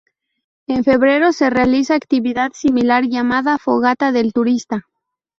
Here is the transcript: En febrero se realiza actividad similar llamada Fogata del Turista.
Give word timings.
En 0.65 0.83
febrero 0.83 1.31
se 1.31 1.51
realiza 1.51 1.93
actividad 1.93 2.53
similar 2.55 3.03
llamada 3.05 3.59
Fogata 3.59 4.11
del 4.11 4.33
Turista. 4.33 4.87